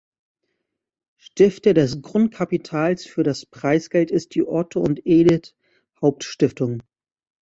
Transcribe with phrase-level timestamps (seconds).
[1.19, 6.81] Stifter des Grundkapitals für das Preisgeld ist die Otto-und-Edith-Haupt-Stiftung.